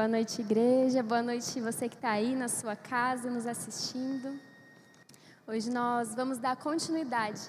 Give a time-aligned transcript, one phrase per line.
[0.00, 1.02] Boa noite, igreja.
[1.02, 4.40] Boa noite, você que está aí na sua casa nos assistindo.
[5.46, 7.42] Hoje nós vamos dar continuidade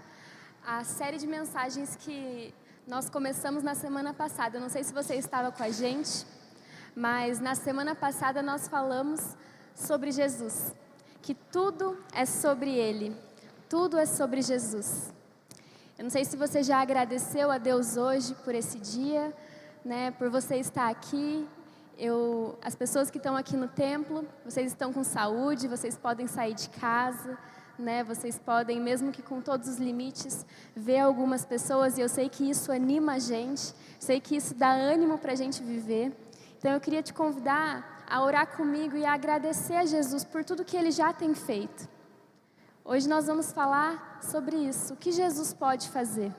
[0.61, 2.53] à série de mensagens que
[2.85, 4.57] nós começamos na semana passada.
[4.57, 6.25] Eu não sei se você estava com a gente,
[6.93, 9.21] mas na semana passada nós falamos
[9.73, 10.75] sobre Jesus,
[11.21, 13.15] que tudo é sobre Ele,
[13.69, 15.13] tudo é sobre Jesus.
[15.97, 19.33] Eu não sei se você já agradeceu a Deus hoje por esse dia,
[19.85, 21.47] né, por você estar aqui.
[22.03, 26.55] Eu, as pessoas que estão aqui no templo, vocês estão com saúde, vocês podem sair
[26.55, 27.37] de casa,
[27.77, 28.03] né?
[28.03, 30.43] Vocês podem, mesmo que com todos os limites,
[30.75, 34.71] ver algumas pessoas e eu sei que isso anima a gente, sei que isso dá
[34.71, 36.11] ânimo para a gente viver.
[36.57, 40.65] Então eu queria te convidar a orar comigo e a agradecer a Jesus por tudo
[40.65, 41.87] que Ele já tem feito.
[42.83, 46.33] Hoje nós vamos falar sobre isso, o que Jesus pode fazer.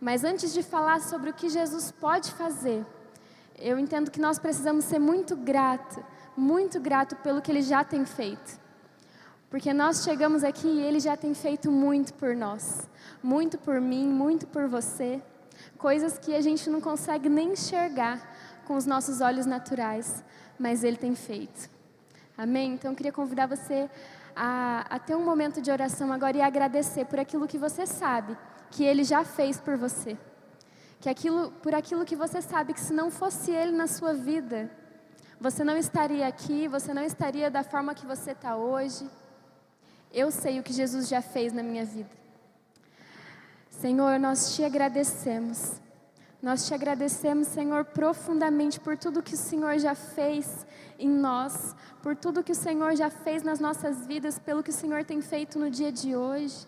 [0.00, 2.86] Mas antes de falar sobre o que Jesus pode fazer,
[3.58, 6.04] eu entendo que nós precisamos ser muito grato,
[6.36, 8.60] muito grato pelo que Ele já tem feito.
[9.48, 12.88] Porque nós chegamos aqui e Ele já tem feito muito por nós,
[13.22, 15.22] muito por mim, muito por você,
[15.78, 18.20] coisas que a gente não consegue nem enxergar
[18.66, 20.24] com os nossos olhos naturais,
[20.58, 21.70] mas Ele tem feito.
[22.36, 22.74] Amém?
[22.74, 23.88] Então eu queria convidar você
[24.34, 28.36] a, a ter um momento de oração agora e agradecer por aquilo que você sabe
[28.70, 30.18] que Ele já fez por você.
[31.04, 34.70] Que aquilo, por aquilo que você sabe que se não fosse Ele na sua vida,
[35.38, 39.06] você não estaria aqui, você não estaria da forma que você está hoje.
[40.10, 42.08] Eu sei o que Jesus já fez na minha vida.
[43.68, 45.78] Senhor, nós te agradecemos.
[46.40, 50.66] Nós te agradecemos, Senhor, profundamente por tudo que o Senhor já fez
[50.98, 54.78] em nós, por tudo que o Senhor já fez nas nossas vidas, pelo que o
[54.82, 56.66] Senhor tem feito no dia de hoje.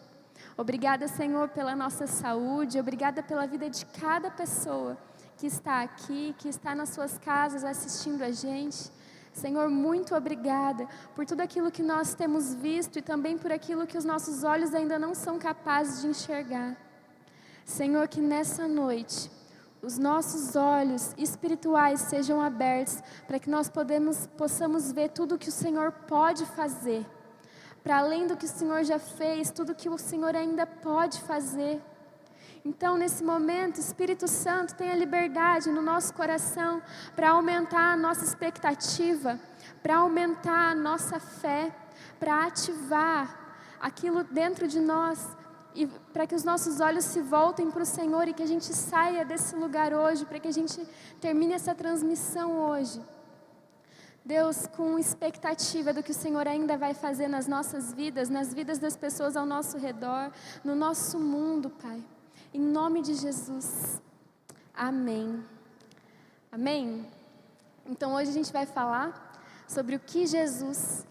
[0.59, 4.97] Obrigada, Senhor, pela nossa saúde, obrigada pela vida de cada pessoa
[5.37, 8.91] que está aqui, que está nas suas casas assistindo a gente.
[9.35, 13.99] Senhor, muito obrigada por tudo aquilo que nós temos visto e também por aquilo que
[13.99, 16.75] os nossos olhos ainda não são capazes de enxergar.
[17.63, 19.31] Senhor, que nessa noite
[19.83, 25.51] os nossos olhos espirituais sejam abertos para que nós podemos, possamos ver tudo o que
[25.51, 27.05] o Senhor pode fazer,
[27.87, 31.81] para além do que o Senhor já fez, tudo que o Senhor ainda pode fazer.
[32.65, 36.83] Então, nesse momento, Espírito Santo tenha liberdade no nosso coração
[37.15, 39.39] para aumentar a nossa expectativa,
[39.85, 41.73] para aumentar a nossa fé,
[42.19, 45.25] para ativar aquilo dentro de nós
[45.73, 48.75] e para que os nossos olhos se voltem para o Senhor e que a gente
[48.75, 50.85] saia desse lugar hoje, para que a gente
[51.21, 53.01] termine essa transmissão hoje.
[54.27, 58.77] Deus, com expectativa do que o Senhor ainda vai fazer nas nossas vidas, nas vidas
[58.77, 60.33] das pessoas ao nosso redor,
[60.65, 62.03] no nosso mundo, Pai.
[62.53, 64.03] Em nome de Jesus.
[64.75, 65.45] Amém.
[66.51, 67.07] Amém?
[67.87, 69.39] Então hoje a gente vai falar
[69.69, 71.07] sobre o que Jesus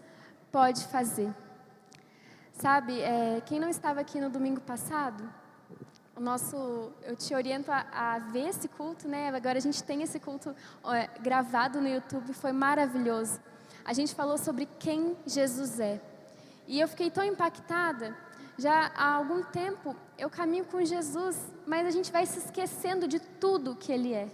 [0.52, 1.34] pode fazer.
[2.52, 5.26] Sabe, é, quem não estava aqui no domingo passado,
[6.16, 9.28] o nosso, eu te oriento a, a, ver esse culto, né?
[9.28, 10.56] Agora a gente tem esse culto
[10.86, 13.38] é, gravado no YouTube, foi maravilhoso.
[13.84, 16.00] A gente falou sobre quem Jesus é.
[16.66, 18.16] E eu fiquei tão impactada.
[18.58, 23.20] Já há algum tempo eu caminho com Jesus, mas a gente vai se esquecendo de
[23.20, 24.28] tudo que Ele é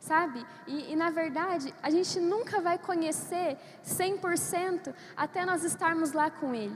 [0.00, 0.44] sabe?
[0.66, 6.54] E, e, na verdade, a gente nunca vai conhecer 100% até nós estarmos lá com
[6.54, 6.74] Ele.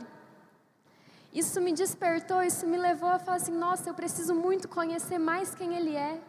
[1.35, 5.53] Isso me despertou, isso me levou a falar assim: nossa, eu preciso muito conhecer mais
[5.53, 6.21] quem Ele é.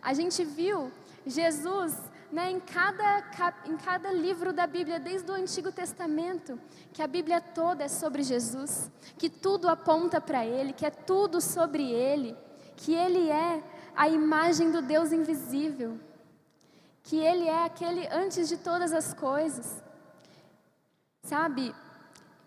[0.00, 0.90] A gente viu
[1.26, 1.94] Jesus
[2.32, 3.24] né, em, cada,
[3.66, 6.58] em cada livro da Bíblia, desde o Antigo Testamento,
[6.94, 11.42] que a Bíblia toda é sobre Jesus, que tudo aponta para Ele, que é tudo
[11.42, 12.34] sobre Ele,
[12.74, 13.62] que Ele é
[13.94, 15.98] a imagem do Deus invisível,
[17.02, 19.82] que Ele é aquele antes de todas as coisas,
[21.22, 21.74] sabe?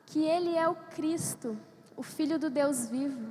[0.07, 1.57] Que Ele é o Cristo
[2.01, 3.29] o Filho do Deus vivo.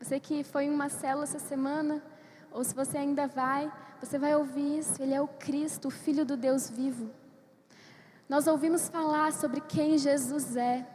[0.00, 2.02] Você que foi em uma célula essa semana,
[2.50, 3.70] ou se você ainda vai,
[4.00, 5.02] você vai ouvir isso.
[5.02, 7.10] Ele é o Cristo, o Filho do Deus vivo.
[8.30, 10.86] Nós ouvimos falar sobre quem Jesus é,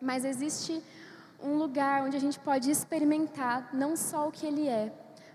[0.00, 0.82] mas existe
[1.42, 4.90] um lugar onde a gente pode experimentar não só o que Ele é,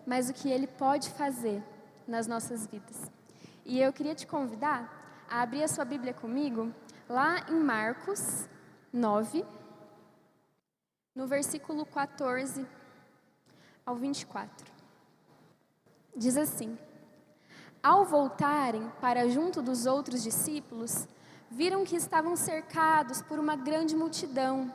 [0.07, 1.61] mas o que Ele pode fazer
[2.07, 2.99] nas nossas vidas.
[3.63, 6.73] E eu queria te convidar a abrir a sua Bíblia comigo
[7.07, 8.49] lá em Marcos
[8.91, 9.45] 9
[11.15, 12.65] no versículo 14
[13.85, 14.71] ao 24.
[16.15, 16.77] Diz assim:
[17.81, 21.07] Ao voltarem para junto dos outros discípulos,
[21.49, 24.73] viram que estavam cercados por uma grande multidão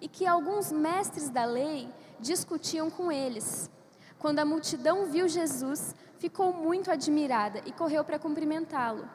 [0.00, 1.88] e que alguns mestres da lei
[2.20, 3.70] discutiam com eles.
[4.18, 9.08] Quando a multidão viu Jesus, ficou muito admirada e correu para cumprimentá-lo.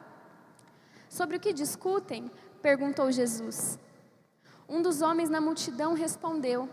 [1.08, 2.30] Sobre o que discutem?
[2.60, 3.78] perguntou Jesus.
[4.68, 6.68] Um dos homens na multidão respondeu: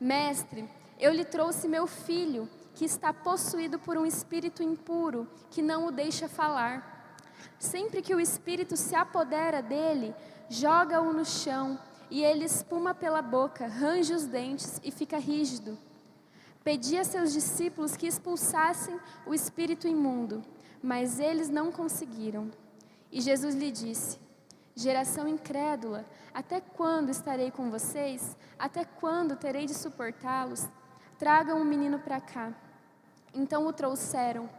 [0.00, 0.68] Mestre,
[1.00, 5.90] eu lhe trouxe meu filho, que está possuído por um espírito impuro, que não o
[5.90, 6.92] deixa falar.
[7.58, 10.14] Sempre que o espírito se apodera dele,
[10.48, 11.78] joga-o no chão,
[12.10, 15.76] e ele espuma pela boca, range os dentes e fica rígido.
[16.62, 20.42] Pedi a seus discípulos que expulsassem o espírito imundo,
[20.82, 22.50] mas eles não conseguiram.
[23.10, 24.18] E Jesus lhe disse:
[24.76, 28.36] Geração incrédula, até quando estarei com vocês?
[28.58, 30.68] Até quando terei de suportá-los?
[31.16, 32.52] Tragam o menino para cá.
[33.32, 34.50] Então o trouxeram.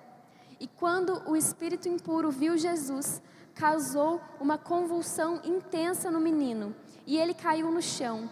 [0.57, 3.21] E quando o espírito impuro viu Jesus,
[3.53, 6.73] causou uma convulsão intensa no menino,
[7.05, 8.29] e ele caiu no chão,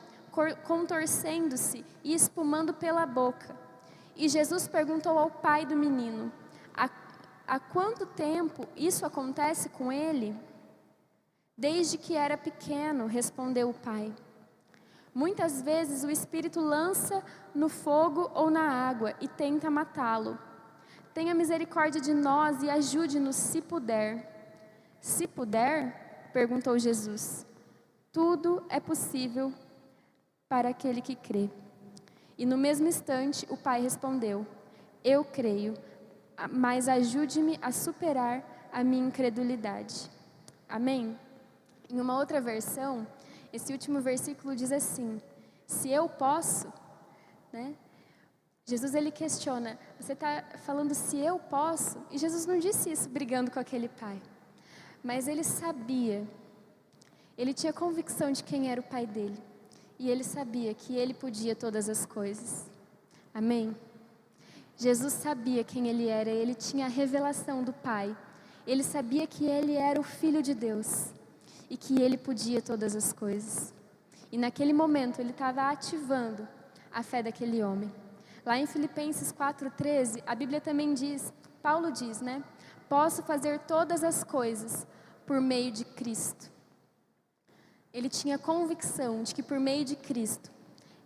[0.65, 3.55] contorcendo-se e espumando pela boca.
[4.15, 6.31] E Jesus perguntou ao pai do menino:
[7.45, 10.33] Há, quanto tempo isso acontece com ele?
[11.57, 14.13] Desde que era pequeno, respondeu o pai.
[15.13, 17.23] Muitas vezes o espírito lança
[17.53, 20.37] no fogo ou na água e tenta matá-lo.
[21.13, 24.27] Tenha misericórdia de nós e ajude-nos se puder.
[24.99, 26.31] Se puder?
[26.33, 27.45] perguntou Jesus.
[28.11, 29.53] Tudo é possível
[30.49, 31.49] para aquele que crê.
[32.35, 34.47] E no mesmo instante o pai respondeu:
[35.03, 35.75] Eu creio,
[36.51, 40.09] mas ajude-me a superar a minha incredulidade.
[40.67, 41.15] Amém?
[41.93, 43.05] Em uma outra versão,
[43.53, 45.21] esse último versículo diz assim:
[45.67, 46.73] Se eu posso,
[47.51, 47.75] né?
[48.65, 51.99] Jesus ele questiona: Você está falando se eu posso?
[52.09, 54.19] E Jesus não disse isso brigando com aquele pai,
[55.03, 56.27] mas ele sabia,
[57.37, 59.37] ele tinha convicção de quem era o pai dele,
[59.99, 62.65] e ele sabia que ele podia todas as coisas.
[63.31, 63.77] Amém?
[64.75, 68.17] Jesus sabia quem ele era, ele tinha a revelação do Pai,
[68.65, 71.13] ele sabia que ele era o Filho de Deus
[71.69, 73.73] e que ele podia todas as coisas.
[74.31, 76.47] E naquele momento ele estava ativando
[76.91, 77.93] a fé daquele homem.
[78.45, 81.31] Lá em Filipenses 4:13, a Bíblia também diz,
[81.61, 82.43] Paulo diz, né?
[82.89, 84.85] Posso fazer todas as coisas
[85.25, 86.51] por meio de Cristo.
[87.93, 90.51] Ele tinha convicção de que por meio de Cristo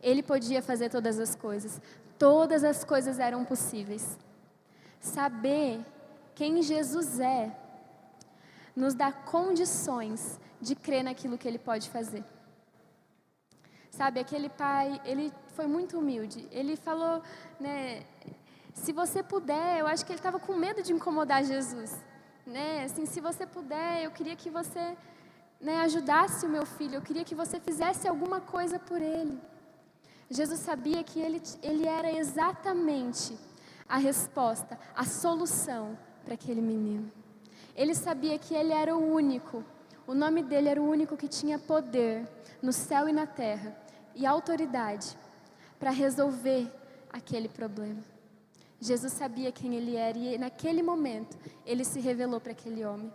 [0.02, 1.82] ele podia fazer todas as coisas.
[2.18, 4.18] Todas as coisas eram possíveis.
[5.00, 5.86] Saber
[6.34, 7.56] quem Jesus é
[8.76, 12.24] nos dá condições de crer naquilo que ele pode fazer.
[13.92, 16.48] Sabe, aquele pai, ele foi muito humilde.
[16.52, 17.22] Ele falou,
[17.60, 18.04] né,
[18.74, 21.96] se você puder, eu acho que ele estava com medo de incomodar Jesus,
[22.46, 22.84] né?
[22.84, 24.96] Assim, se você puder, eu queria que você,
[25.60, 29.40] né, ajudasse o meu filho, eu queria que você fizesse alguma coisa por ele.
[30.30, 33.38] Jesus sabia que ele, ele era exatamente
[33.88, 37.12] a resposta, a solução para aquele menino.
[37.76, 39.64] Ele sabia que ele era o único
[40.08, 42.26] o nome dele era o único que tinha poder
[42.62, 43.78] no céu e na terra
[44.16, 45.18] e autoridade
[45.78, 46.72] para resolver
[47.12, 48.02] aquele problema.
[48.80, 53.12] Jesus sabia quem ele era e naquele momento ele se revelou para aquele homem.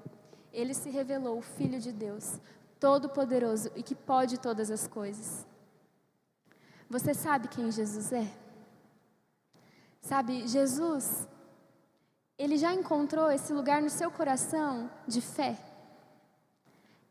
[0.53, 2.39] Ele se revelou o Filho de Deus,
[2.79, 5.47] todo-poderoso e que pode todas as coisas.
[6.91, 8.31] Você sabe quem Jesus é?
[10.03, 11.27] Sabe, Jesus,
[12.37, 15.72] ele já encontrou esse lugar no seu coração de fé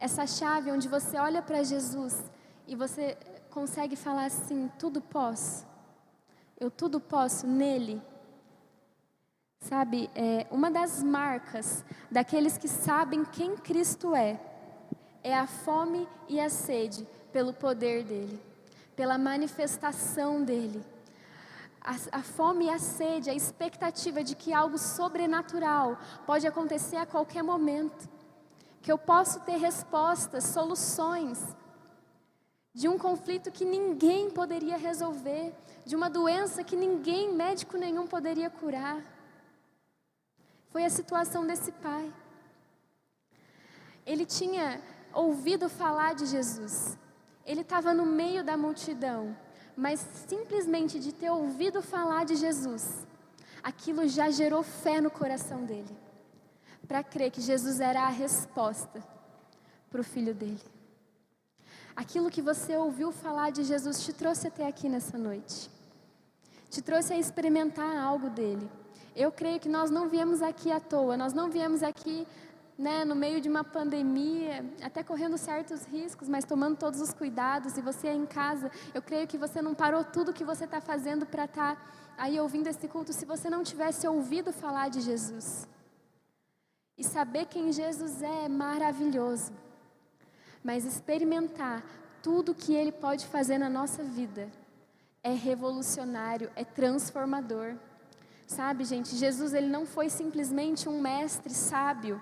[0.02, 2.24] essa chave onde você olha para Jesus
[2.68, 3.16] e você
[3.52, 5.64] consegue falar assim: tudo posso.
[6.60, 8.02] Eu tudo posso nele.
[9.60, 14.42] Sabe, é, uma das marcas daqueles que sabem quem Cristo é,
[15.24, 18.42] é a fome e a sede pelo poder dele,
[18.96, 20.84] pela manifestação dele.
[21.80, 27.06] A, a, fome e a sede, a expectativa de que algo sobrenatural pode acontecer a
[27.06, 28.10] qualquer momento
[28.82, 31.40] que eu posso ter respostas, soluções
[32.74, 35.54] de um conflito que ninguém poderia resolver,
[35.86, 39.00] de uma doença que ninguém, médico nenhum, poderia curar.
[40.70, 42.12] Foi a situação desse pai.
[44.06, 44.82] Ele tinha
[45.14, 46.98] ouvido falar de Jesus,
[47.46, 49.38] ele estava no meio da multidão,
[49.76, 53.06] mas simplesmente de ter ouvido falar de Jesus,
[53.62, 55.96] aquilo já gerou fé no coração dele
[56.88, 59.04] para crer que Jesus era a resposta
[59.90, 60.62] para o filho dele.
[61.96, 65.70] Aquilo que você ouviu falar de Jesus te trouxe até aqui nessa noite,
[66.70, 68.70] te trouxe a experimentar algo dele.
[69.16, 72.26] Eu creio que nós não viemos aqui à toa, nós não viemos aqui
[72.78, 77.78] né, no meio de uma pandemia, até correndo certos riscos, mas tomando todos os cuidados,
[77.78, 80.82] e você é em casa, eu creio que você não parou tudo que você está
[80.82, 81.82] fazendo para estar tá
[82.18, 85.68] aí ouvindo esse culto se você não tivesse ouvido falar de Jesus.
[87.02, 89.52] E saber quem Jesus é é maravilhoso.
[90.64, 91.84] Mas experimentar
[92.22, 94.48] tudo que Ele pode fazer na nossa vida
[95.24, 97.74] é revolucionário, é transformador.
[98.46, 102.22] Sabe, gente, Jesus ele não foi simplesmente um mestre sábio.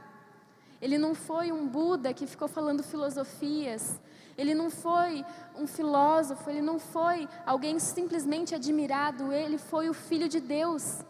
[0.81, 3.99] Ele não foi um Buda que ficou falando filosofias.
[4.37, 5.25] Ele não foi
[5.57, 11.03] um filósofo, ele não foi alguém simplesmente admirado, ele foi o filho de Deus.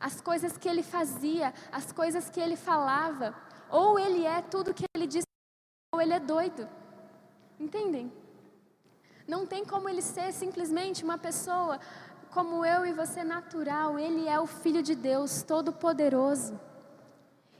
[0.00, 3.34] As coisas que ele fazia, as coisas que ele falava,
[3.70, 5.26] ou ele é tudo que ele disse,
[5.94, 6.68] ou ele é doido.
[7.58, 8.12] Entendem?
[9.26, 11.78] Não tem como ele ser simplesmente uma pessoa
[12.30, 16.58] como eu e você natural, ele é o filho de Deus, todo poderoso.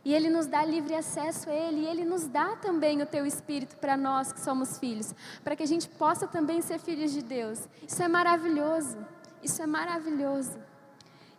[0.05, 3.27] E Ele nos dá livre acesso a Ele, e Ele nos dá também o Teu
[3.27, 5.15] Espírito para nós que somos filhos,
[5.45, 7.69] para que a gente possa também ser filhos de Deus.
[7.87, 8.97] Isso é maravilhoso,
[9.43, 10.59] isso é maravilhoso.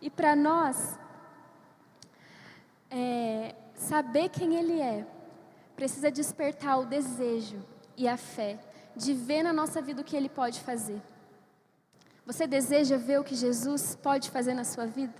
[0.00, 0.98] E para nós,
[2.90, 5.06] é, saber quem Ele é,
[5.76, 7.62] precisa despertar o desejo
[7.96, 8.58] e a fé
[8.96, 11.00] de ver na nossa vida o que Ele pode fazer.
[12.26, 15.14] Você deseja ver o que Jesus pode fazer na sua vida?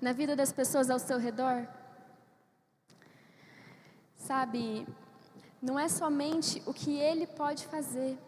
[0.00, 1.66] Na vida das pessoas ao seu redor?
[4.16, 4.86] Sabe,
[5.60, 8.18] não é somente o que Ele pode fazer,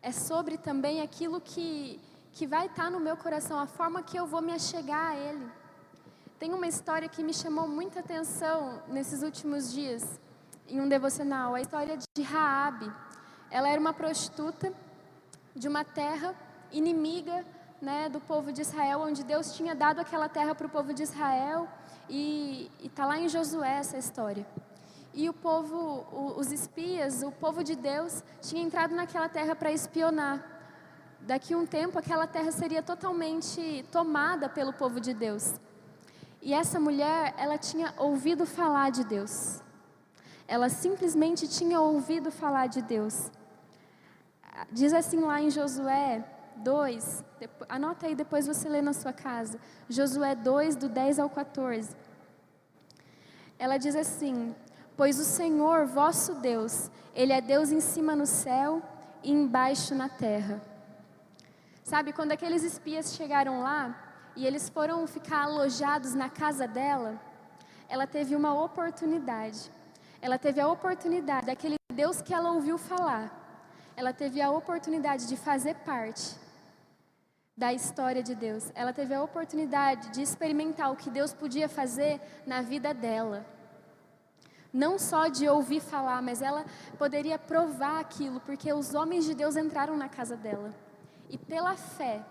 [0.00, 2.00] é sobre também aquilo que,
[2.38, 5.44] que vai estar no meu coração, a forma que eu vou me achegar a Ele.
[6.38, 10.20] Tem uma história que me chamou muita atenção nesses últimos dias,
[10.68, 12.88] em um devocional, a história de Raabe.
[13.50, 14.72] Ela era uma prostituta
[15.52, 16.32] de uma terra
[16.70, 17.44] inimiga
[17.82, 21.02] né, do povo de Israel, onde Deus tinha dado aquela terra para o povo de
[21.02, 21.66] Israel,
[22.08, 24.46] e está lá em Josué essa história.
[25.12, 30.57] E o povo, os espias, o povo de Deus, tinha entrado naquela terra para espionar.
[31.20, 35.54] Daqui a um tempo, aquela terra seria totalmente tomada pelo povo de Deus.
[36.40, 39.60] E essa mulher, ela tinha ouvido falar de Deus.
[40.46, 43.30] Ela simplesmente tinha ouvido falar de Deus.
[44.72, 46.24] Diz assim lá em Josué
[46.56, 47.24] 2,
[47.68, 49.58] anota aí, depois você lê na sua casa.
[49.88, 51.94] Josué 2, do 10 ao 14.
[53.58, 54.54] Ela diz assim:
[54.96, 58.82] Pois o Senhor, vosso Deus, Ele é Deus em cima no céu
[59.22, 60.60] e embaixo na terra.
[61.90, 63.82] Sabe, quando aqueles espias chegaram lá
[64.36, 67.18] e eles foram ficar alojados na casa dela,
[67.88, 69.70] ela teve uma oportunidade.
[70.20, 73.26] Ela teve a oportunidade daquele Deus que ela ouviu falar.
[73.96, 76.36] Ela teve a oportunidade de fazer parte
[77.56, 78.70] da história de Deus.
[78.74, 83.46] Ela teve a oportunidade de experimentar o que Deus podia fazer na vida dela.
[84.70, 86.66] Não só de ouvir falar, mas ela
[86.98, 90.70] poderia provar aquilo, porque os homens de Deus entraram na casa dela.
[91.28, 92.24] E pela fé,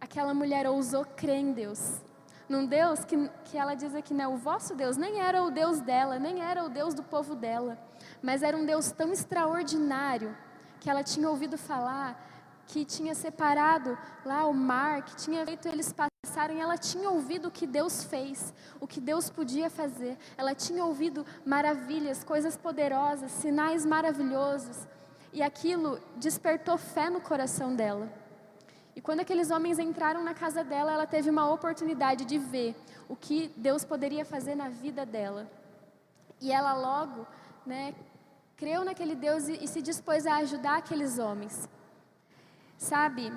[0.00, 2.02] aquela mulher ousou crer em Deus.
[2.48, 5.80] Num Deus que, que ela diz aqui, né, o vosso Deus nem era o Deus
[5.80, 7.78] dela, nem era o Deus do povo dela,
[8.20, 10.36] mas era um Deus tão extraordinário
[10.80, 12.20] que ela tinha ouvido falar,
[12.66, 17.50] que tinha separado lá o mar, que tinha feito eles passarem, ela tinha ouvido o
[17.50, 20.18] que Deus fez, o que Deus podia fazer.
[20.36, 24.86] Ela tinha ouvido maravilhas, coisas poderosas, sinais maravilhosos.
[25.32, 28.08] E aquilo despertou fé no coração dela.
[28.94, 32.76] E quando aqueles homens entraram na casa dela, ela teve uma oportunidade de ver
[33.08, 35.50] o que Deus poderia fazer na vida dela.
[36.40, 37.26] E ela logo,
[37.64, 37.94] né,
[38.56, 41.66] creu naquele Deus e, e se dispôs a ajudar aqueles homens.
[42.76, 43.32] Sabe,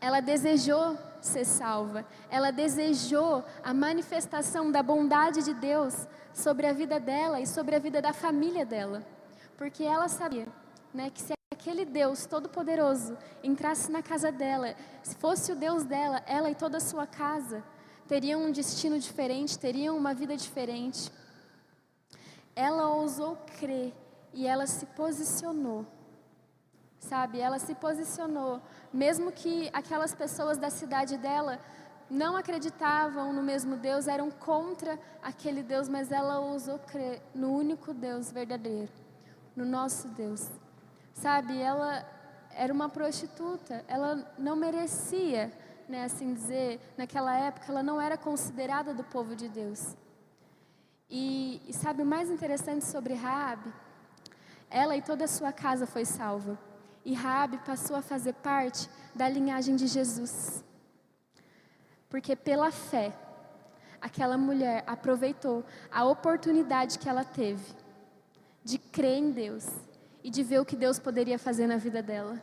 [0.00, 7.00] ela desejou ser salva, ela desejou a manifestação da bondade de Deus sobre a vida
[7.00, 9.02] dela e sobre a vida da família dela,
[9.56, 10.46] porque ela sabia
[10.92, 16.22] né, que se aquele Deus todo-poderoso entrasse na casa dela, se fosse o Deus dela,
[16.26, 17.62] ela e toda a sua casa
[18.06, 21.10] teriam um destino diferente, teriam uma vida diferente.
[22.56, 23.92] Ela ousou crer
[24.32, 25.86] e ela se posicionou
[27.00, 27.40] sabe?
[27.40, 28.60] Ela se posicionou,
[28.92, 31.60] mesmo que aquelas pessoas da cidade dela
[32.10, 37.92] não acreditavam no mesmo Deus, eram contra aquele Deus, mas ela ousou crer no único
[37.92, 38.90] Deus verdadeiro,
[39.54, 40.48] no nosso Deus.
[41.20, 41.58] Sabe?
[41.58, 42.06] Ela
[42.54, 45.52] era uma prostituta, ela não merecia,
[45.88, 49.96] né, assim dizer, naquela época ela não era considerada do povo de Deus.
[51.10, 53.72] E, e sabe o mais interessante sobre Raabe?
[54.70, 56.56] Ela e toda a sua casa foi salva.
[57.04, 60.62] E Raabe passou a fazer parte da linhagem de Jesus.
[62.08, 63.12] Porque pela fé,
[64.00, 67.74] aquela mulher aproveitou a oportunidade que ela teve
[68.62, 69.66] de crer em Deus
[70.28, 72.36] e de ver o que Deus poderia fazer na vida dela.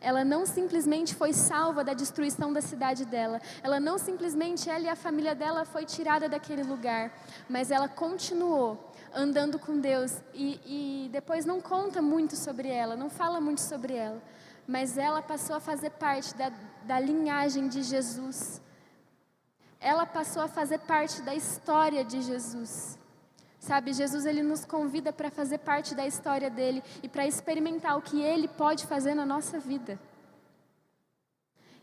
[0.00, 4.88] ela não simplesmente foi salva da destruição da cidade dela, ela não simplesmente, ela e
[4.88, 7.12] a família dela foi tirada daquele lugar,
[7.48, 13.10] mas ela continuou andando com Deus e, e depois não conta muito sobre ela, não
[13.10, 14.22] fala muito sobre ela,
[14.64, 16.52] mas ela passou a fazer parte da,
[16.84, 18.62] da linhagem de Jesus.
[19.80, 22.96] Ela passou a fazer parte da história de Jesus.
[23.64, 28.02] Sabe, Jesus ele nos convida para fazer parte da história dele e para experimentar o
[28.02, 29.98] que ele pode fazer na nossa vida.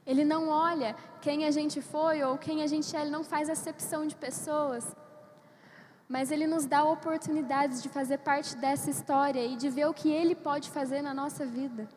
[0.06, 3.50] Ele não olha quem a gente foi ou quem a gente é, ele não faz
[3.50, 4.96] acepção de pessoas.
[6.08, 10.12] Mas ele nos dá oportunidades de fazer parte dessa história e de ver o que
[10.12, 11.90] ele pode fazer na nossa vida.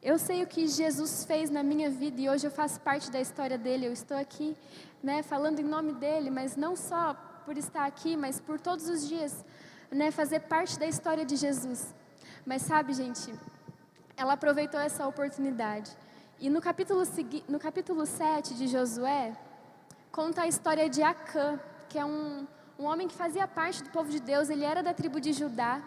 [0.00, 3.20] Eu sei o que Jesus fez na minha vida e hoje eu faço parte da
[3.20, 3.88] história dele.
[3.88, 4.56] Eu estou aqui,
[5.02, 9.08] né, falando em nome dele, mas não só por estar aqui, mas por todos os
[9.08, 9.44] dias,
[9.90, 11.94] né, fazer parte da história de Jesus.
[12.46, 13.34] Mas sabe, gente,
[14.16, 15.90] ela aproveitou essa oportunidade.
[16.38, 17.02] E no capítulo,
[17.48, 19.36] no capítulo 7 de Josué,
[20.10, 22.46] conta a história de Acã, que é um,
[22.78, 25.82] um homem que fazia parte do povo de Deus, ele era da tribo de Judá.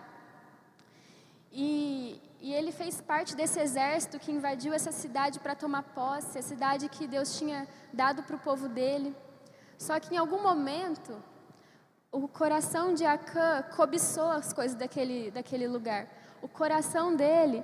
[1.51, 6.41] E, e ele fez parte desse exército que invadiu essa cidade para tomar posse, a
[6.41, 9.15] cidade que Deus tinha dado para o povo dele.
[9.77, 11.11] Só que em algum momento,
[12.13, 16.07] o coração de Acã cobiçou as coisas daquele, daquele lugar.
[16.43, 17.63] O coração dele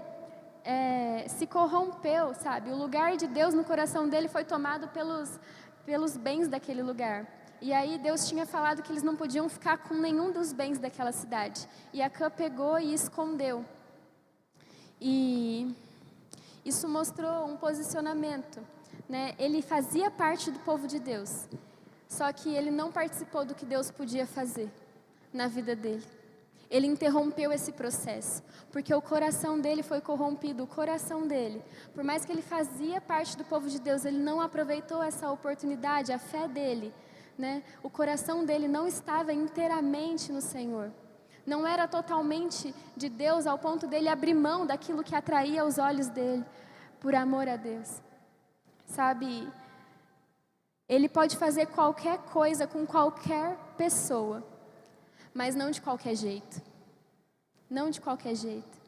[0.64, 2.72] é, se corrompeu, sabe?
[2.72, 5.40] O lugar de Deus no coração dele foi tomado pelos,
[5.86, 7.28] pelos bens daquele lugar.
[7.62, 11.12] E aí Deus tinha falado que eles não podiam ficar com nenhum dos bens daquela
[11.12, 11.70] cidade.
[11.94, 13.64] E Acã pegou e escondeu.
[15.00, 15.76] E
[16.66, 18.60] isso mostrou um posicionamento.
[19.08, 19.36] Né?
[19.38, 21.48] Ele fazia parte do povo de Deus.
[22.10, 24.70] Só que ele não participou do que Deus podia fazer
[25.32, 26.04] na vida dele.
[26.70, 31.64] Ele interrompeu esse processo, porque o coração dele foi corrompido, o coração dele.
[31.94, 36.12] Por mais que ele fazia parte do povo de Deus, ele não aproveitou essa oportunidade,
[36.12, 36.94] a fé dele,
[37.38, 37.64] né?
[37.82, 40.92] O coração dele não estava inteiramente no Senhor.
[41.46, 46.08] Não era totalmente de Deus ao ponto dele abrir mão daquilo que atraía os olhos
[46.08, 46.46] dele,
[47.00, 48.02] por amor a Deus.
[48.86, 49.48] Sabe,
[50.90, 54.44] ele pode fazer qualquer coisa com qualquer pessoa,
[55.32, 56.60] mas não de qualquer jeito.
[57.70, 58.80] Não de qualquer jeito.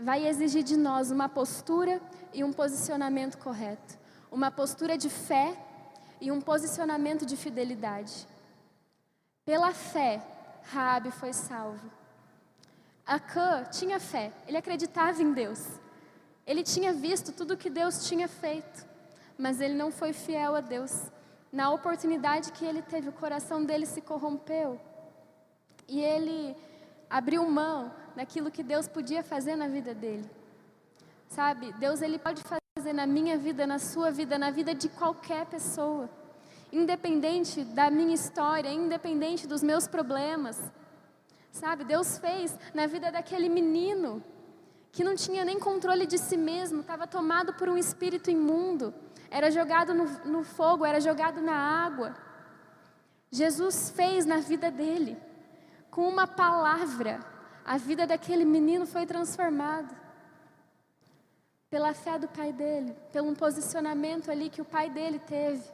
[0.00, 2.00] Vai exigir de nós uma postura
[2.32, 3.98] e um posicionamento correto.
[4.30, 5.56] Uma postura de fé
[6.20, 8.28] e um posicionamento de fidelidade.
[9.44, 10.22] Pela fé,
[10.62, 11.90] Raabe foi salvo.
[13.04, 15.66] Acã tinha fé, ele acreditava em Deus.
[16.46, 18.86] Ele tinha visto tudo o que Deus tinha feito,
[19.36, 21.10] mas ele não foi fiel a Deus
[21.52, 24.80] na oportunidade que ele teve, o coração dele se corrompeu.
[25.86, 26.56] E ele
[27.10, 30.28] abriu mão daquilo que Deus podia fazer na vida dele.
[31.28, 31.72] Sabe?
[31.74, 36.08] Deus ele pode fazer na minha vida, na sua vida, na vida de qualquer pessoa.
[36.72, 40.58] Independente da minha história, independente dos meus problemas.
[41.50, 41.84] Sabe?
[41.84, 44.24] Deus fez na vida daquele menino
[44.90, 48.92] que não tinha nem controle de si mesmo, estava tomado por um espírito imundo
[49.32, 52.14] era jogado no, no fogo, era jogado na água.
[53.30, 55.16] Jesus fez na vida dele,
[55.90, 57.18] com uma palavra,
[57.64, 60.02] a vida daquele menino foi transformada.
[61.70, 65.64] Pela fé do pai dele, pelo um posicionamento ali que o pai dele teve.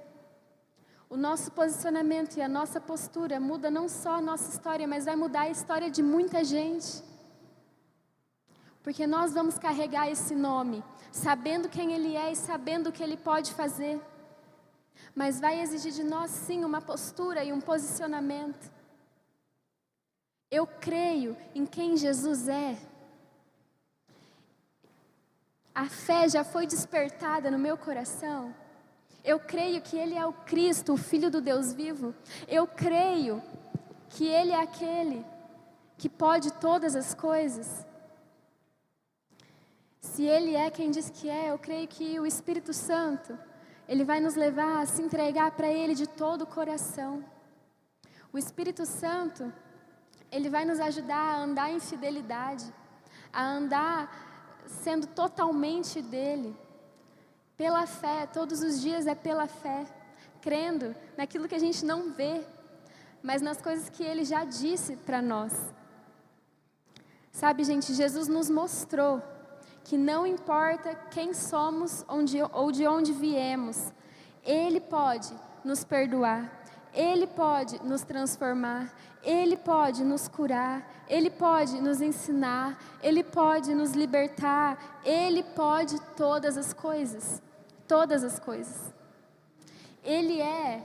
[1.11, 5.17] O nosso posicionamento e a nossa postura muda não só a nossa história, mas vai
[5.17, 7.03] mudar a história de muita gente.
[8.89, 13.19] Porque nós vamos carregar esse nome, sabendo quem Ele é e sabendo o que Ele
[13.19, 14.01] pode fazer.
[15.15, 18.73] Mas vai exigir de nós, sim, uma postura e um posicionamento.
[20.51, 22.79] Eu creio em quem Jesus é.
[25.75, 28.55] A fé já foi despertada no meu coração.
[29.23, 32.15] Eu creio que Ele é o Cristo, o Filho do Deus vivo.
[32.49, 33.43] Eu creio
[34.09, 35.27] que Ele é aquele
[35.99, 37.87] que pode todas as coisas.
[40.13, 43.39] Se Ele é quem diz que é, eu creio que o Espírito Santo,
[43.87, 47.25] Ele vai nos levar a se entregar para Ele de todo o coração.
[48.33, 49.53] O Espírito Santo,
[50.33, 52.67] Ele vai nos ajudar a andar em fidelidade,
[53.33, 54.01] a andar
[54.67, 56.57] sendo totalmente dele.
[57.57, 59.87] Pela fé, todos os dias é pela fé,
[60.41, 62.45] crendo naquilo que a gente não vê,
[63.23, 65.53] mas nas coisas que Ele já disse para nós.
[67.31, 69.23] Sabe, gente, Jesus nos mostrou
[69.89, 73.91] que não importa quem somos onde, ou de onde viemos,
[74.45, 75.33] Ele pode
[75.65, 83.25] nos perdoar, Ele pode nos transformar, Ele pode nos curar, Ele pode nos ensinar, Ele
[83.25, 87.41] pode nos libertar, Ele pode todas as coisas.
[87.87, 88.93] Todas as coisas.
[90.05, 90.85] Ele é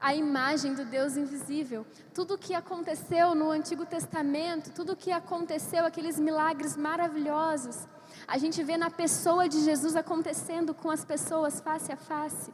[0.00, 1.84] a imagem do Deus invisível.
[2.14, 7.86] Tudo o que aconteceu no Antigo Testamento, tudo o que aconteceu, aqueles milagres maravilhosos,
[8.26, 12.52] a gente vê na pessoa de Jesus acontecendo com as pessoas face a face.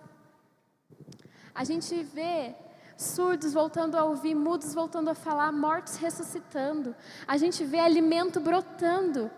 [1.54, 2.54] A gente vê
[2.96, 6.94] surdos voltando a ouvir, mudos voltando a falar, mortos ressuscitando.
[7.26, 9.30] A gente vê alimento brotando,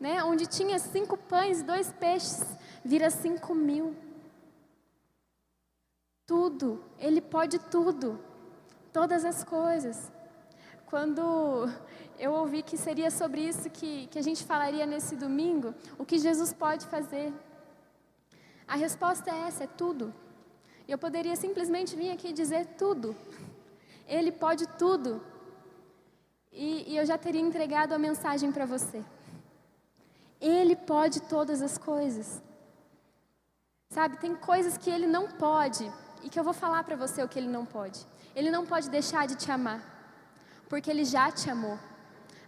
[0.00, 0.22] né?
[0.24, 2.44] Onde tinha cinco pães e dois peixes,
[2.84, 3.96] vira cinco mil
[6.32, 8.18] tudo, Ele pode tudo,
[8.90, 10.10] todas as coisas.
[10.86, 11.68] Quando
[12.18, 16.18] eu ouvi que seria sobre isso que, que a gente falaria nesse domingo, o que
[16.18, 17.32] Jesus pode fazer?
[18.66, 20.14] A resposta é essa: é tudo.
[20.86, 23.16] Eu poderia simplesmente vir aqui dizer tudo.
[24.06, 25.22] Ele pode tudo.
[26.52, 29.02] E, e eu já teria entregado a mensagem para você.
[30.40, 32.42] Ele pode todas as coisas.
[33.88, 35.90] Sabe, tem coisas que ele não pode,
[36.22, 38.00] e que eu vou falar para você o que ele não pode.
[38.34, 39.80] Ele não pode deixar de te amar,
[40.68, 41.78] porque ele já te amou.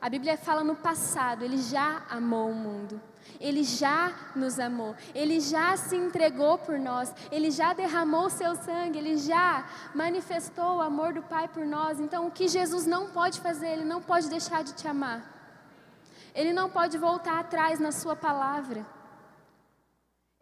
[0.04, 3.00] A Bíblia fala no passado, ele já amou o mundo.
[3.40, 8.98] Ele já nos amou, ele já se entregou por nós, ele já derramou seu sangue,
[8.98, 12.00] ele já manifestou o amor do Pai por nós.
[12.00, 15.20] Então, o que Jesus não pode fazer, ele não pode deixar de te amar.
[16.34, 18.84] Ele não pode voltar atrás na sua palavra.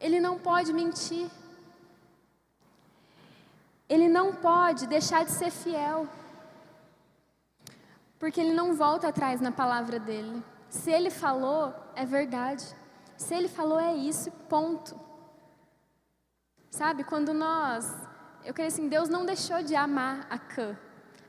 [0.00, 1.30] Ele não pode mentir.
[3.88, 6.08] Ele não pode deixar de ser fiel.
[8.22, 10.44] Porque ele não volta atrás na palavra dele.
[10.70, 12.64] Se ele falou, é verdade.
[13.16, 14.94] Se ele falou, é isso, ponto.
[16.70, 17.92] Sabe, quando nós.
[18.44, 20.78] Eu creio assim, Deus não deixou de amar a Cã.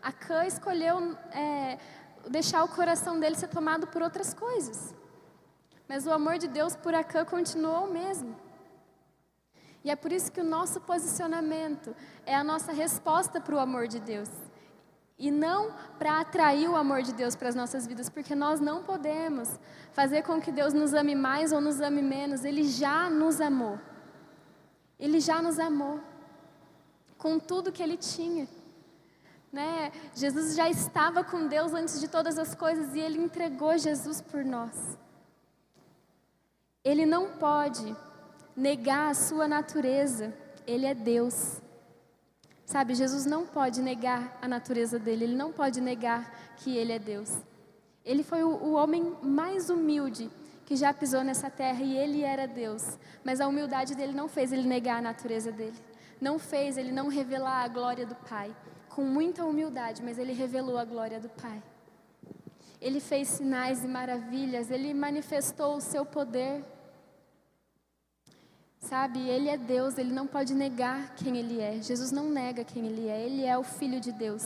[0.03, 1.79] A Cã escolheu é,
[2.29, 4.93] deixar o coração dele ser tomado por outras coisas.
[5.89, 8.35] Mas o amor de Deus por Acã continuou o mesmo.
[9.83, 13.87] E é por isso que o nosso posicionamento é a nossa resposta para o amor
[13.87, 14.29] de Deus.
[15.23, 18.83] E não para atrair o amor de Deus para as nossas vidas, porque nós não
[18.83, 19.57] podemos
[19.93, 22.43] fazer com que Deus nos ame mais ou nos ame menos.
[22.43, 23.79] Ele já nos amou.
[24.99, 26.01] Ele já nos amou
[27.17, 28.49] com tudo que ele tinha.
[29.49, 29.93] Né?
[30.13, 34.43] Jesus já estava com Deus antes de todas as coisas e ele entregou Jesus por
[34.43, 34.97] nós.
[36.83, 37.95] Ele não pode
[38.57, 40.33] negar a sua natureza.
[40.67, 41.62] Ele é Deus.
[42.65, 46.99] Sabe, Jesus não pode negar a natureza dele, ele não pode negar que ele é
[46.99, 47.29] Deus.
[48.05, 50.29] Ele foi o, o homem mais humilde
[50.65, 52.97] que já pisou nessa terra e ele era Deus.
[53.23, 55.77] Mas a humildade dele não fez ele negar a natureza dele.
[56.19, 58.55] Não fez ele não revelar a glória do Pai.
[58.89, 61.61] Com muita humildade, mas ele revelou a glória do Pai.
[62.79, 66.63] Ele fez sinais e maravilhas, ele manifestou o seu poder.
[68.83, 71.81] Sabe, ele é Deus, ele não pode negar quem ele é.
[71.81, 74.45] Jesus não nega quem ele é, ele é o Filho de Deus.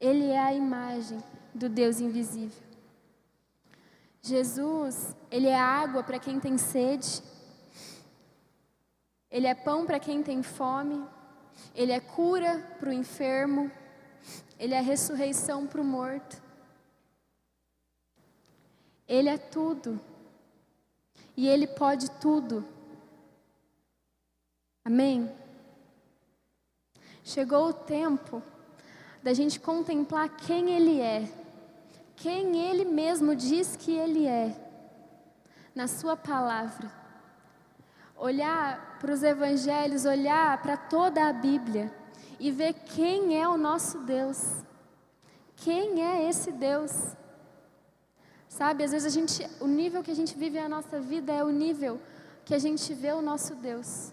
[0.00, 1.22] Ele é a imagem
[1.54, 2.60] do Deus invisível.
[4.20, 7.22] Jesus, ele é água para quem tem sede.
[9.30, 11.06] Ele é pão para quem tem fome.
[11.76, 13.70] Ele é cura para o enfermo.
[14.58, 16.42] Ele é ressurreição para o morto.
[19.06, 20.00] Ele é tudo.
[21.36, 22.71] E ele pode tudo.
[24.84, 25.30] Amém?
[27.22, 28.42] Chegou o tempo
[29.22, 31.28] da gente contemplar quem Ele é,
[32.16, 34.56] quem Ele mesmo diz que Ele é,
[35.72, 36.90] na Sua palavra.
[38.16, 41.92] Olhar para os evangelhos, olhar para toda a Bíblia
[42.40, 44.64] e ver quem é o nosso Deus.
[45.54, 46.92] Quem é esse Deus?
[48.48, 51.42] Sabe, às vezes a gente, o nível que a gente vive a nossa vida é
[51.44, 52.00] o nível
[52.44, 54.12] que a gente vê o nosso Deus.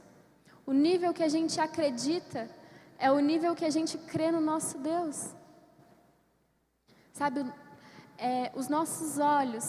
[0.70, 2.48] O nível que a gente acredita
[3.00, 5.34] é o nível que a gente crê no nosso Deus.
[7.12, 7.44] Sabe,
[8.20, 9.66] é, os nossos olhos,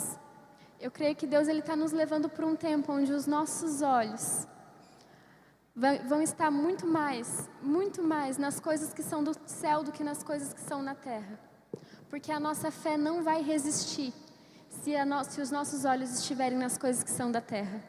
[0.78, 4.46] eu creio que Deus ele está nos levando para um tempo onde os nossos olhos
[6.06, 10.22] vão estar muito mais, muito mais nas coisas que são do céu do que nas
[10.22, 11.40] coisas que são na terra.
[12.10, 14.12] Porque a nossa fé não vai resistir
[14.68, 17.82] se, no, se os nossos olhos estiverem nas coisas que são da terra.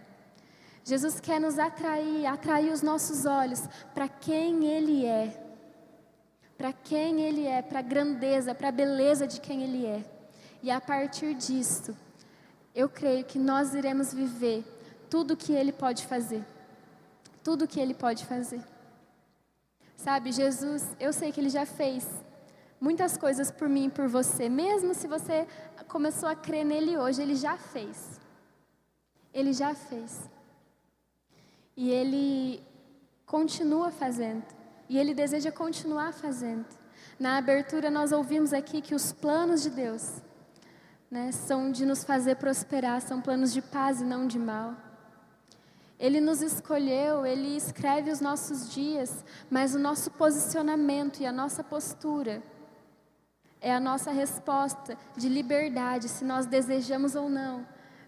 [0.84, 3.62] Jesus quer nos atrair, atrair os nossos olhos
[3.94, 5.42] para quem Ele é.
[6.58, 10.04] Para quem Ele é, para a grandeza, para a beleza de quem Ele é.
[10.64, 11.96] E a partir disso,
[12.74, 14.64] eu creio que nós iremos viver
[15.10, 16.44] tudo o que Ele pode fazer.
[17.44, 18.62] Tudo o que Ele pode fazer.
[19.96, 22.08] Sabe, Jesus, eu sei que Ele já fez
[22.82, 25.48] muitas coisas por mim e por você, mesmo se você
[25.88, 28.20] começou a crer nele hoje, ele já fez.
[29.32, 30.20] Ele já fez.
[31.76, 32.64] E ele
[33.26, 34.44] continua fazendo.
[34.90, 36.66] E ele deseja continuar fazendo.
[37.18, 40.22] Na abertura, nós ouvimos aqui que os planos de Deus
[41.10, 44.76] né, são de nos fazer prosperar, são planos de paz e não de mal.
[46.00, 51.64] Ele nos escolheu, Ele escreve os nossos dias, mas o nosso posicionamento e a nossa
[51.64, 52.42] postura
[53.62, 57.66] é a nossa resposta de liberdade, se nós desejamos ou não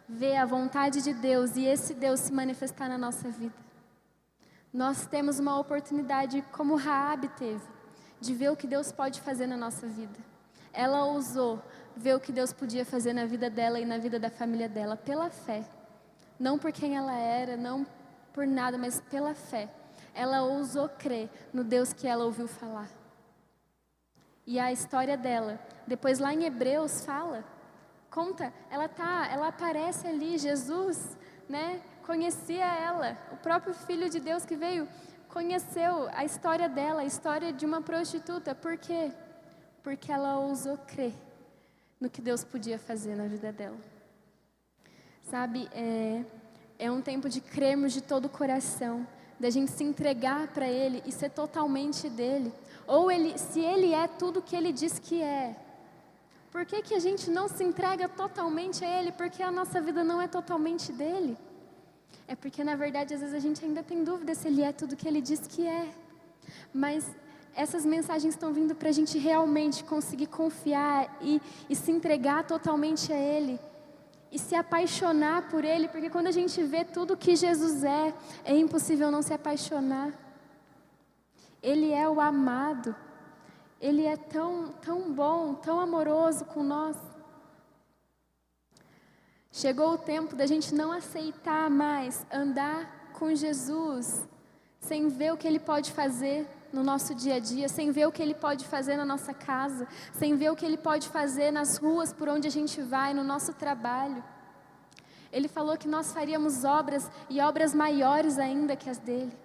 [0.07, 3.55] ver a vontade de Deus e esse Deus se manifestar na nossa vida.
[4.73, 7.61] Nós temos uma oportunidade, como Raabe teve,
[8.19, 10.19] de ver o que Deus pode fazer na nossa vida.
[10.71, 11.61] Ela ousou
[11.95, 14.97] ver o que Deus podia fazer na vida dela e na vida da família dela
[14.97, 15.63] pela fé.
[16.39, 17.85] Não por quem ela era, não
[18.33, 19.69] por nada, mas pela fé.
[20.15, 22.89] Ela ousou crer no Deus que ela ouviu falar.
[24.45, 27.43] E a história dela, depois lá em Hebreus fala,
[28.13, 31.17] conta, ela tá, ela aparece ali, Jesus,
[31.49, 31.81] né?
[32.05, 34.87] Conhecia ela, o próprio filho de Deus que veio
[35.29, 38.53] conheceu a história dela, a história de uma prostituta.
[38.53, 39.11] Por quê?
[39.81, 41.13] Porque ela ousou crer
[41.99, 43.77] no que Deus podia fazer na vida dela.
[45.23, 46.23] Sabe, é,
[46.77, 49.07] é um tempo de crermos de todo o coração,
[49.39, 52.53] da gente se entregar para Ele e ser totalmente dele.
[52.85, 55.55] Ou ele, se Ele é tudo que Ele diz que é,
[56.53, 59.11] por que, que a gente não se entrega totalmente a Ele?
[59.11, 61.35] Porque a nossa vida não é totalmente dele.
[62.27, 64.95] É porque, na verdade, às vezes a gente ainda tem dúvida se Ele é tudo
[64.95, 65.89] que Ele diz que é.
[66.71, 67.09] Mas
[67.55, 73.11] essas mensagens estão vindo para a gente realmente conseguir confiar e, e se entregar totalmente
[73.11, 73.59] a Ele
[74.31, 78.13] e se apaixonar por Ele, porque quando a gente vê tudo que Jesus é,
[78.45, 80.11] é impossível não se apaixonar.
[81.63, 82.95] Ele é o amado,
[83.83, 86.95] Ele é tão, tão bom, tão amoroso com nós.
[89.51, 94.25] Chegou o tempo da gente não aceitar mais andar com Jesus
[94.79, 98.11] sem ver o que Ele pode fazer no nosso dia a dia, sem ver o
[98.11, 101.75] que Ele pode fazer na nossa casa, sem ver o que Ele pode fazer nas
[101.75, 104.23] ruas por onde a gente vai, no nosso trabalho.
[105.29, 109.42] Ele falou que nós faríamos obras e obras maiores ainda que as dele.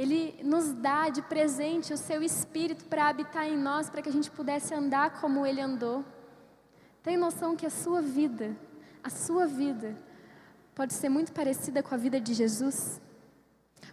[0.00, 4.16] Ele nos dá de presente o seu espírito para habitar em nós, para que a
[4.18, 6.02] gente pudesse andar como ele andou.
[7.02, 8.56] Tem noção que a sua vida,
[9.04, 9.94] a sua vida,
[10.74, 13.00] pode ser muito parecida com a vida de Jesus?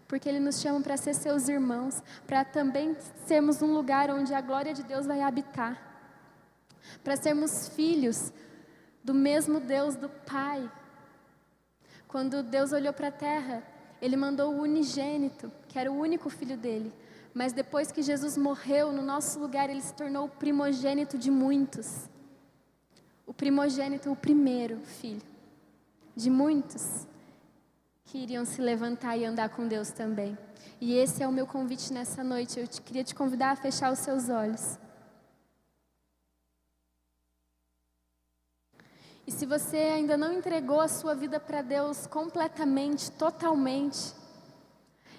[0.07, 4.39] porque Ele nos chama para ser seus irmãos, para também sermos um lugar onde a
[4.39, 5.75] glória de Deus vai habitar,
[7.03, 8.31] para sermos filhos
[9.03, 10.71] do mesmo Deus do Pai.
[12.07, 13.61] Quando Deus olhou para a terra,
[14.01, 16.91] Ele mandou o unigênito, que era o único filho dele,
[17.35, 22.09] mas depois que Jesus morreu no nosso lugar, Ele se tornou o primogênito de muitos.
[23.27, 25.21] O primogênito, o primeiro filho
[26.15, 27.07] de muitos
[28.05, 30.35] que iriam se levantar e andar com Deus também.
[30.81, 32.59] E esse é o meu convite nessa noite.
[32.59, 34.79] Eu te, queria te convidar a fechar os seus olhos.
[39.27, 44.15] E se você ainda não entregou a sua vida para Deus completamente, totalmente,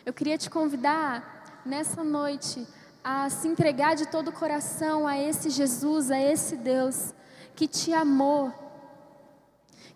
[0.09, 2.67] eu queria te convidar nessa noite
[3.05, 7.13] a se entregar de todo o coração a esse Jesus, a esse Deus
[7.55, 8.51] que te amou,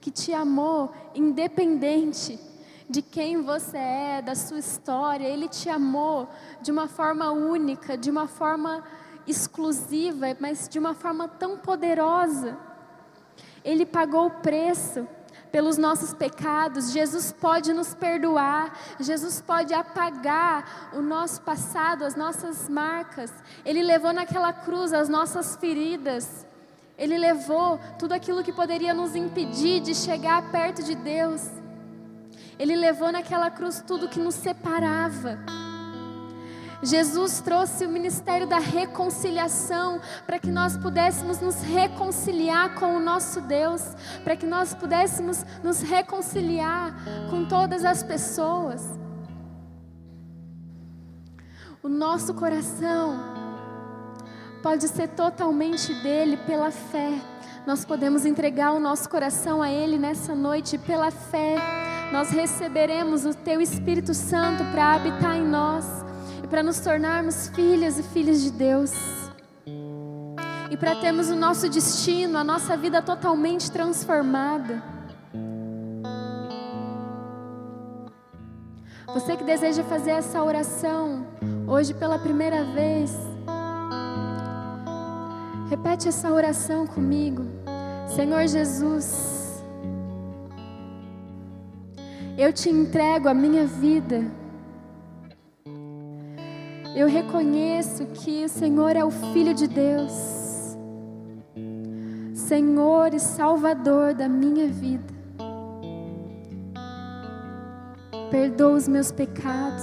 [0.03, 2.39] que te amou independente
[2.91, 5.27] de quem você é, da sua história.
[5.27, 6.29] Ele te amou
[6.61, 8.85] de uma forma única, de uma forma
[9.27, 12.59] exclusiva, mas de uma forma tão poderosa.
[13.65, 15.09] Ele pagou o preço
[15.53, 16.91] pelos nossos pecados.
[16.91, 18.73] Jesus pode nos perdoar.
[18.99, 23.31] Jesus pode apagar o nosso passado, as nossas marcas.
[23.65, 26.47] Ele levou naquela cruz as nossas feridas.
[26.99, 31.49] Ele levou tudo aquilo que poderia nos impedir de chegar perto de Deus.
[32.59, 35.39] Ele levou naquela cruz tudo que nos separava.
[36.83, 43.41] Jesus trouxe o ministério da reconciliação para que nós pudéssemos nos reconciliar com o nosso
[43.41, 43.83] Deus,
[44.25, 46.93] para que nós pudéssemos nos reconciliar
[47.31, 48.85] com todas as pessoas.
[51.83, 53.19] O nosso coração
[54.63, 57.13] pode ser totalmente dele pela fé.
[57.67, 61.57] Nós podemos entregar o nosso coração a Ele nessa noite pela fé
[62.13, 66.12] nós receberemos o Teu Espírito Santo para habitar em nós
[66.43, 68.93] e para nos tornarmos filhas e filhos de Deus.
[70.71, 74.83] E para termos o nosso destino, a nossa vida totalmente transformada.
[79.07, 81.27] Você que deseja fazer essa oração
[81.67, 83.15] hoje pela primeira vez,
[85.73, 87.47] Repete essa oração comigo.
[88.15, 89.65] Senhor Jesus,
[92.37, 94.23] eu te entrego a minha vida.
[96.95, 100.77] Eu reconheço que o Senhor é o Filho de Deus,
[102.35, 105.13] Senhor e Salvador da minha vida.
[108.31, 109.83] Perdoa os meus pecados,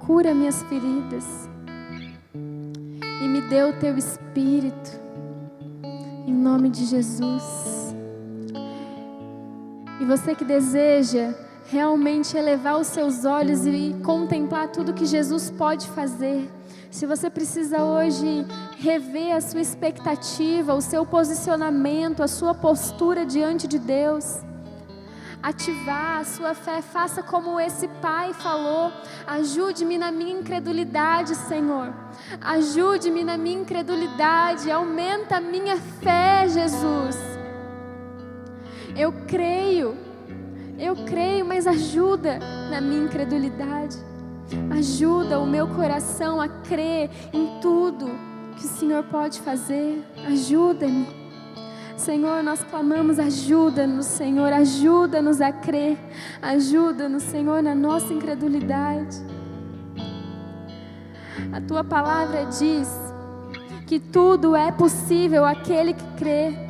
[0.00, 1.48] cura minhas feridas
[2.34, 5.00] e me dê o teu Espírito,
[6.26, 7.94] em nome de Jesus.
[9.98, 15.88] E você que deseja realmente elevar os seus olhos e contemplar tudo que Jesus pode
[15.88, 16.48] fazer.
[16.90, 18.46] Se você precisa hoje
[18.78, 24.38] rever a sua expectativa, o seu posicionamento, a sua postura diante de Deus,
[25.42, 28.92] ativar a sua fé, faça como esse pai falou:
[29.26, 31.92] ajude-me na minha incredulidade, Senhor.
[32.40, 37.16] Ajude-me na minha incredulidade, aumenta a minha fé, Jesus.
[38.96, 40.05] Eu creio
[40.78, 42.38] eu creio, mas ajuda
[42.70, 43.96] na minha incredulidade.
[44.70, 48.06] Ajuda o meu coração a crer em tudo
[48.56, 50.04] que o Senhor pode fazer.
[50.26, 51.06] Ajuda-me.
[51.96, 55.98] Senhor, nós clamamos, ajuda-nos, Senhor, ajuda-nos a crer,
[56.42, 59.16] ajuda-nos, Senhor, na nossa incredulidade.
[61.52, 62.88] A tua palavra diz
[63.86, 66.65] que tudo é possível àquele que crê.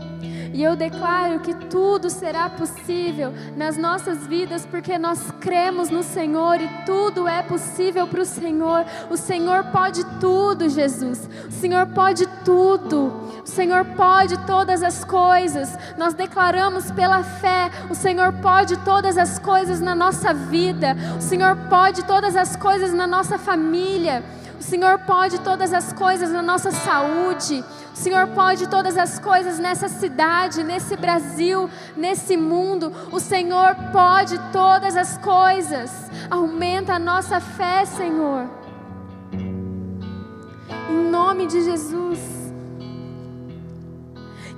[0.57, 6.59] E eu declaro que tudo será possível nas nossas vidas, porque nós cremos no Senhor
[6.59, 8.87] e tudo é possível para o Senhor.
[9.11, 11.29] O Senhor pode tudo, Jesus.
[11.47, 13.13] O Senhor pode tudo.
[13.45, 15.77] O Senhor pode todas as coisas.
[15.99, 20.97] Nós declaramos pela fé: o Senhor pode todas as coisas na nossa vida.
[21.19, 24.25] O Senhor pode todas as coisas na nossa família.
[24.59, 27.63] O Senhor pode todas as coisas na nossa saúde.
[27.93, 32.93] O Senhor pode todas as coisas nessa cidade, nesse Brasil, nesse mundo.
[33.13, 35.91] O Senhor pode todas as coisas.
[36.31, 38.49] Aumenta a nossa fé, Senhor.
[40.91, 42.19] Em nome de Jesus.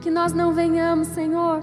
[0.01, 1.61] Que nós não venhamos, Senhor,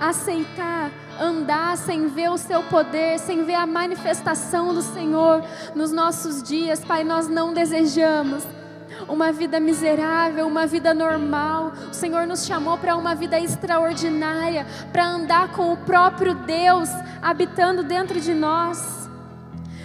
[0.00, 5.42] aceitar andar sem ver o seu poder, sem ver a manifestação do Senhor
[5.74, 8.44] nos nossos dias, Pai, nós não desejamos
[9.08, 11.72] uma vida miserável, uma vida normal.
[11.90, 16.88] O Senhor nos chamou para uma vida extraordinária, para andar com o próprio Deus
[17.20, 19.08] habitando dentro de nós.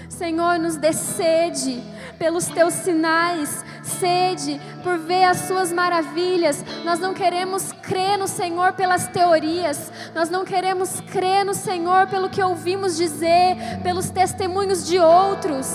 [0.10, 1.82] Senhor, nos dê sede
[2.22, 6.64] pelos teus sinais, sede por ver as suas maravilhas.
[6.86, 12.30] Nós não queremos crer no Senhor pelas teorias, nós não queremos crer no Senhor pelo
[12.30, 15.66] que ouvimos dizer, pelos testemunhos de outros.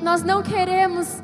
[0.00, 1.20] Nós não queremos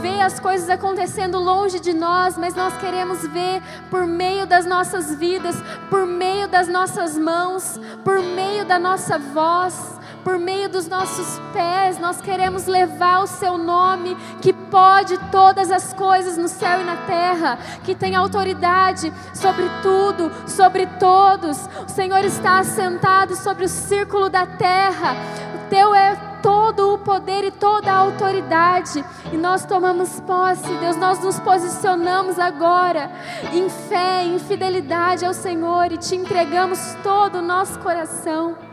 [0.00, 5.16] ver as coisas acontecendo longe de nós, mas nós queremos ver por meio das nossas
[5.16, 5.56] vidas,
[5.90, 9.95] por meio das nossas mãos, por meio da nossa voz
[10.26, 15.92] por meio dos nossos pés, nós queremos levar o Seu nome, que pode todas as
[15.92, 21.68] coisas no céu e na terra, que tem autoridade sobre tudo, sobre todos.
[21.86, 25.14] O Senhor está assentado sobre o círculo da terra,
[25.54, 29.04] o Teu é todo o poder e toda a autoridade.
[29.32, 33.12] E nós tomamos posse, Deus, nós nos posicionamos agora
[33.52, 38.65] em fé, em fidelidade ao Senhor e te entregamos todo o nosso coração.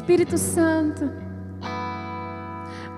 [0.00, 1.12] Espírito Santo,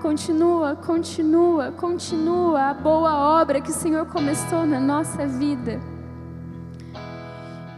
[0.01, 5.81] continua, continua, continua a boa obra que o Senhor começou na nossa vida.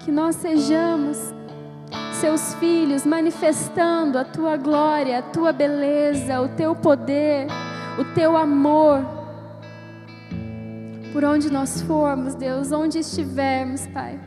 [0.01, 1.33] Que nós sejamos
[2.21, 7.47] seus filhos manifestando a tua glória, a tua beleza, o teu poder,
[7.97, 9.03] o teu amor.
[11.11, 14.19] Por onde nós formos, Deus, onde estivermos, Pai.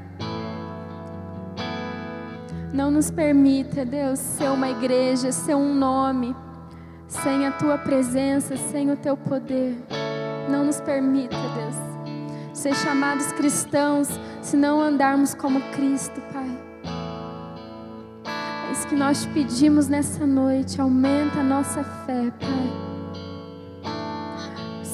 [2.72, 6.36] Não nos permita, Deus, ser uma igreja, ser um nome,
[7.06, 9.76] sem a tua presença, sem o teu poder.
[10.50, 11.76] Não nos permita, Deus,
[12.52, 14.08] ser chamados cristãos
[14.42, 16.58] se não andarmos como Cristo, Pai.
[18.68, 20.80] É isso que nós te pedimos nessa noite.
[20.80, 22.87] Aumenta a nossa fé, Pai.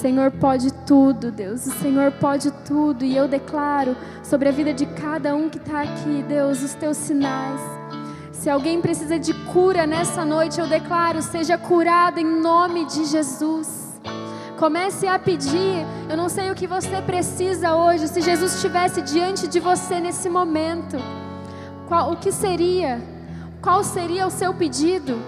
[0.05, 1.65] Senhor pode tudo, Deus.
[1.67, 3.07] O Senhor pode tudo.
[3.07, 6.99] E eu declaro sobre a vida de cada um que está aqui, Deus, os teus
[6.99, 7.59] sinais.
[8.31, 13.99] Se alguém precisa de cura nessa noite, eu declaro: seja curado em nome de Jesus.
[14.59, 15.87] Comece a pedir.
[16.11, 18.07] Eu não sei o que você precisa hoje.
[18.07, 20.99] Se Jesus estivesse diante de você nesse momento,
[21.89, 23.03] qual, o que seria?
[23.63, 25.19] Qual seria o seu pedido?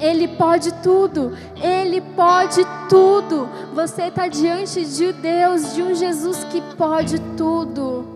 [0.00, 3.48] Ele pode tudo, Ele pode tudo.
[3.74, 8.13] Você está diante de Deus, de um Jesus que pode tudo.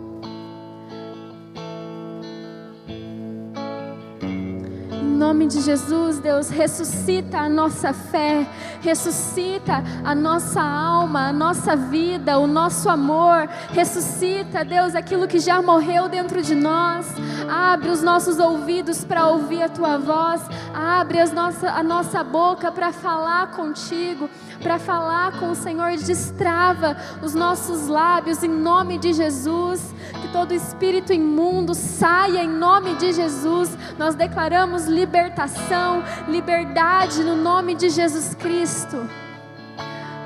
[5.19, 8.47] Nome de Jesus, Deus, ressuscita a nossa fé,
[8.81, 15.61] ressuscita a nossa alma, a nossa vida, o nosso amor, ressuscita, Deus, aquilo que já
[15.61, 17.07] morreu dentro de nós.
[17.51, 20.41] Abre os nossos ouvidos para ouvir a tua voz,
[20.73, 24.31] abre as nossa, a nossa boca para falar contigo,
[24.63, 29.93] para falar com o Senhor, destrava os nossos lábios em nome de Jesus
[30.29, 33.77] que todo espírito imundo saia em nome de Jesus.
[33.99, 38.97] Nós declaramos libertação, liberdade no nome de Jesus Cristo.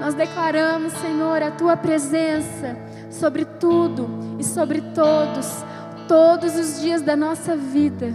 [0.01, 2.77] Nós declaramos, Senhor, a tua presença
[3.11, 5.65] sobre tudo e sobre todos,
[6.09, 8.13] todos os dias da nossa vida.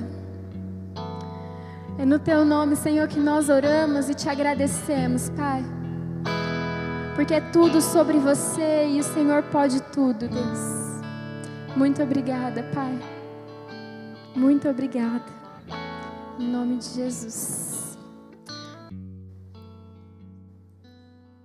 [1.97, 5.63] É no teu nome, Senhor, que nós oramos e te agradecemos, Pai.
[7.15, 10.86] Porque é tudo sobre você e o Senhor pode tudo, Deus.
[11.78, 12.97] Muito obrigada, Pai.
[14.36, 15.32] Muito obrigada.
[16.39, 17.66] Em nome de Jesus.